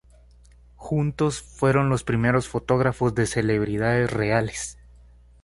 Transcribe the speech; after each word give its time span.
Juntos, 0.77 1.43
fueron 1.43 1.89
los 1.91 2.03
primeros 2.03 2.47
fotógrafos 2.47 3.13
de 3.13 3.27
celebridades 3.27 4.09
reales. 4.11 4.79